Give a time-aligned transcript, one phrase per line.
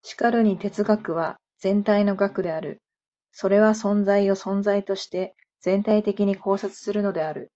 [0.00, 2.80] しかるに哲学は全体の学である。
[3.30, 7.50] それは存在を存在として全体的に考察するのである。